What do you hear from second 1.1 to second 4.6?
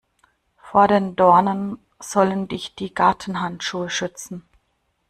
Dornen sollen dich die Gartenhandschuhe schützen.